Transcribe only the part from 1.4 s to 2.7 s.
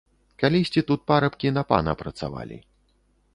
на пана працавалі.